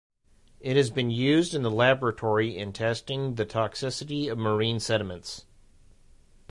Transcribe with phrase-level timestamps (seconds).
[0.59, 5.45] It has been used in the laboratory in testing the toxicity of marine sediments.